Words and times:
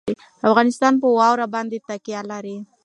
افغانستان 0.49 0.93
په 1.01 1.07
واوره 1.17 1.47
باندې 1.53 1.77
تکیه 1.87 2.21
لري. 2.31 2.57